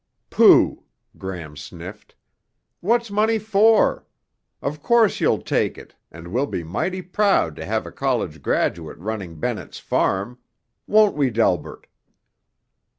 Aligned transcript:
"Pooh," 0.31 0.83
Gram 1.19 1.55
sniffed. 1.55 2.15
"What's 2.79 3.11
money 3.11 3.37
for? 3.37 4.07
Of 4.59 4.81
course 4.81 5.21
you'll 5.21 5.43
take 5.43 5.77
it 5.77 5.93
and 6.11 6.29
we'll 6.29 6.47
be 6.47 6.63
mighty 6.63 7.03
proud 7.03 7.55
to 7.57 7.65
have 7.67 7.85
a 7.85 7.91
college 7.91 8.41
graduate 8.41 8.97
running 8.97 9.39
Bennett's 9.39 9.77
Farm. 9.77 10.39
Won't 10.87 11.15
we, 11.15 11.29
Delbert?" 11.29 11.85